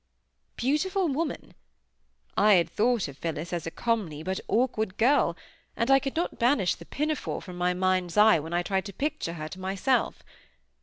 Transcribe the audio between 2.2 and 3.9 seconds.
I had thought of Phillis as a